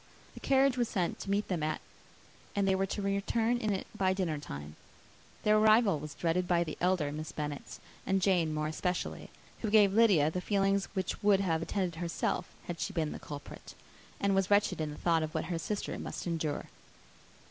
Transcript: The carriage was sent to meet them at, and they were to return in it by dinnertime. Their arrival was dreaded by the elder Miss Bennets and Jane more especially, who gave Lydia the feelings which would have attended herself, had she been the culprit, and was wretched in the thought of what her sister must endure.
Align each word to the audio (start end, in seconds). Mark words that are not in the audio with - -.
The 0.33 0.39
carriage 0.39 0.77
was 0.79 0.89
sent 0.89 1.19
to 1.19 1.29
meet 1.29 1.47
them 1.47 1.61
at, 1.61 1.79
and 2.55 2.67
they 2.67 2.73
were 2.73 2.87
to 2.87 3.03
return 3.03 3.59
in 3.59 3.71
it 3.71 3.85
by 3.95 4.13
dinnertime. 4.13 4.75
Their 5.43 5.59
arrival 5.59 5.99
was 5.99 6.15
dreaded 6.15 6.47
by 6.47 6.63
the 6.63 6.75
elder 6.81 7.11
Miss 7.11 7.31
Bennets 7.31 7.79
and 8.03 8.19
Jane 8.19 8.51
more 8.51 8.65
especially, 8.65 9.29
who 9.61 9.69
gave 9.69 9.93
Lydia 9.93 10.31
the 10.31 10.41
feelings 10.41 10.85
which 10.95 11.21
would 11.21 11.41
have 11.41 11.61
attended 11.61 11.97
herself, 11.99 12.47
had 12.65 12.79
she 12.79 12.93
been 12.93 13.11
the 13.11 13.19
culprit, 13.19 13.75
and 14.19 14.33
was 14.33 14.49
wretched 14.49 14.81
in 14.81 14.89
the 14.89 14.97
thought 14.97 15.21
of 15.21 15.35
what 15.35 15.45
her 15.53 15.59
sister 15.59 15.99
must 15.99 16.25
endure. 16.25 16.65